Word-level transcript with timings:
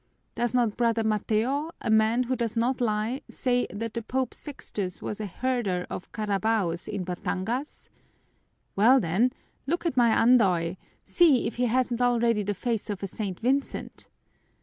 Does 0.33 0.55
not 0.55 0.77
Brother 0.77 1.03
Mateo, 1.03 1.69
a 1.79 1.91
man 1.91 2.23
who 2.23 2.35
does 2.35 2.57
not 2.57 2.81
lie, 2.81 3.21
say 3.29 3.67
that 3.71 4.07
Pope 4.07 4.33
Sextus 4.33 4.99
was 4.99 5.19
a 5.19 5.27
herder 5.27 5.85
of 5.91 6.11
carabaos 6.11 6.87
in 6.87 7.05
Batangas? 7.05 7.91
Well 8.75 8.99
then, 8.99 9.31
look 9.67 9.85
at 9.85 9.95
my 9.95 10.09
Andoy, 10.09 10.77
see 11.03 11.45
if 11.45 11.57
he 11.57 11.67
hasn't 11.67 12.01
already 12.01 12.41
the 12.41 12.55
face 12.55 12.89
of 12.89 13.03
a 13.03 13.07
St. 13.07 13.39
Vincent!" 13.41 14.07